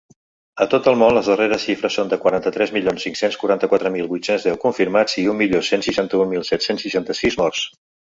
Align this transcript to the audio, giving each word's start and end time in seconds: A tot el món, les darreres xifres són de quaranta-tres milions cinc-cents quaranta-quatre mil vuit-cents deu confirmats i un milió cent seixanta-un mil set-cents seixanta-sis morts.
A 0.63 0.65
tot 0.69 0.87
el 0.91 0.95
món, 0.99 1.11
les 1.17 1.27
darreres 1.31 1.65
xifres 1.65 1.97
són 1.99 2.07
de 2.13 2.17
quaranta-tres 2.23 2.73
milions 2.77 3.05
cinc-cents 3.07 3.37
quaranta-quatre 3.41 3.91
mil 3.97 4.07
vuit-cents 4.13 4.47
deu 4.47 4.57
confirmats 4.63 5.19
i 5.25 5.27
un 5.35 5.39
milió 5.43 5.61
cent 5.69 5.85
seixanta-un 5.89 6.33
mil 6.33 6.47
set-cents 6.49 6.87
seixanta-sis 6.87 7.39
morts. 7.43 7.63